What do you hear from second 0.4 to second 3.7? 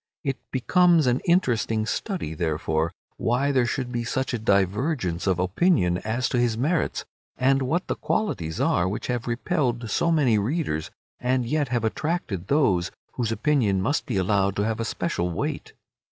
becomes an interesting study, therefore, why there